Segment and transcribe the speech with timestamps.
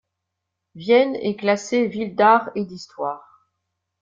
[0.73, 3.51] Vienne est classée ville d'art et d'histoire.